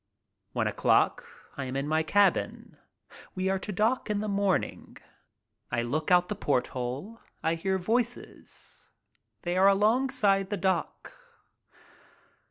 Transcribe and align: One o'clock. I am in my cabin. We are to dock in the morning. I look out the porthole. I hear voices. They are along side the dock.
One 0.53 0.65
o'clock. 0.65 1.23
I 1.57 1.65
am 1.65 1.75
in 1.75 1.87
my 1.87 2.01
cabin. 2.01 2.75
We 3.35 3.49
are 3.49 3.59
to 3.59 3.71
dock 3.71 4.09
in 4.09 4.19
the 4.19 4.27
morning. 4.27 4.97
I 5.71 5.83
look 5.83 6.09
out 6.09 6.27
the 6.27 6.33
porthole. 6.33 7.19
I 7.43 7.53
hear 7.53 7.77
voices. 7.77 8.89
They 9.43 9.55
are 9.57 9.67
along 9.67 10.09
side 10.09 10.49
the 10.49 10.57
dock. 10.57 11.13